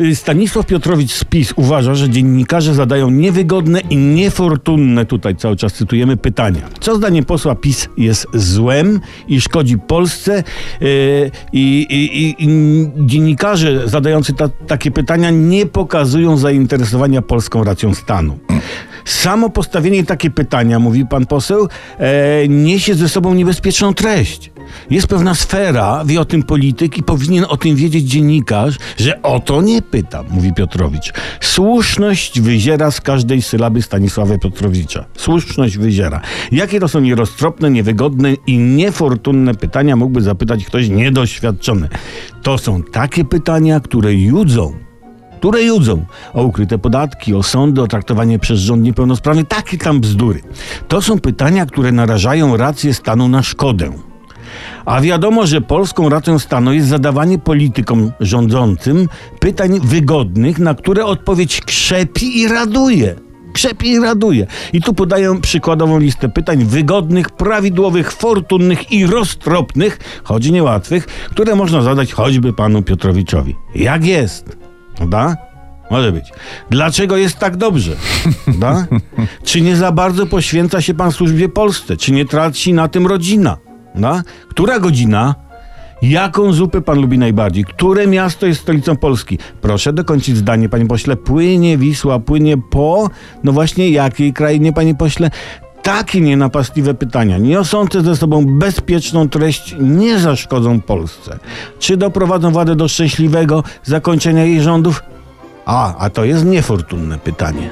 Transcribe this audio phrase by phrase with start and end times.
[0.00, 5.72] Y, Stanisław Piotrowicz z PiS uważa, że dziennikarze zadają niewygodne i niefortunne, tutaj cały czas
[5.72, 6.60] cytujemy, pytania.
[6.80, 10.44] Co zdaniem posła PiS jest złem i szkodzi Polsce
[10.82, 12.48] y, i, i, i, i
[13.06, 18.38] dziennikarze zadający ta, takie pytania nie pokazują zainteresowania polską racją stanu.
[19.04, 21.68] Samo postawienie takie pytania, mówi pan poseł,
[21.98, 24.50] e, niesie ze sobą niebezpieczną treść.
[24.90, 29.40] Jest pewna sfera, wie o tym polityk i powinien o tym wiedzieć dziennikarz, że o
[29.40, 31.12] to nie pyta, mówi Piotrowicz.
[31.40, 35.04] Słuszność wyziera z każdej sylaby Stanisława Piotrowicza.
[35.16, 36.20] Słuszność wyziera.
[36.52, 41.88] Jakie to są nieroztropne, niewygodne i niefortunne pytania mógłby zapytać ktoś niedoświadczony?
[42.42, 44.84] To są takie pytania, które judzą
[45.44, 50.40] które judzą o ukryte podatki, o sądy, o traktowanie przez rząd niepełnosprawnych, takie tam bzdury.
[50.88, 53.92] To są pytania, które narażają rację stanu na szkodę.
[54.84, 59.08] A wiadomo, że polską racją stanu jest zadawanie politykom rządzącym
[59.40, 63.14] pytań wygodnych, na które odpowiedź krzepi i raduje.
[63.52, 64.46] Krzepi i raduje.
[64.72, 71.82] I tu podaję przykładową listę pytań wygodnych, prawidłowych, fortunnych i roztropnych, choć niełatwych, które można
[71.82, 73.56] zadać choćby panu Piotrowiczowi.
[73.74, 74.56] Jak jest?
[74.96, 75.36] Prawda?
[75.90, 76.24] Może być.
[76.70, 77.92] Dlaczego jest tak dobrze?
[78.44, 78.86] Prawda?
[79.44, 81.96] Czy nie za bardzo poświęca się pan służbie Polsce?
[81.96, 83.56] Czy nie traci na tym rodzina?
[83.94, 84.22] Prawda?
[84.48, 85.34] Która godzina?
[86.02, 87.64] Jaką zupę pan lubi najbardziej?
[87.64, 89.38] Które miasto jest stolicą Polski?
[89.60, 91.16] Proszę dokończyć zdanie, panie pośle.
[91.16, 93.10] Płynie Wisła, płynie po...
[93.44, 95.30] No właśnie, jakiej krainie, panie pośle?
[95.82, 101.38] Takie nienapastliwe pytania, niosące ze sobą bezpieczną treść, nie zaszkodzą Polsce.
[101.78, 105.02] Czy doprowadzą władzę do szczęśliwego zakończenia jej rządów?
[105.66, 107.70] A, a to jest niefortunne pytanie.